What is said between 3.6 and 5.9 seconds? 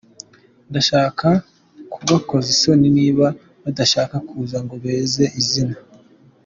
badashaka kuza ngo beze izina